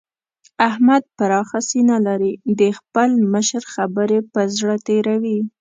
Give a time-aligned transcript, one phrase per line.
[0.69, 5.37] احمد پراخه سينه لري؛ د خپل مشر خبرې پر زړه تېروي.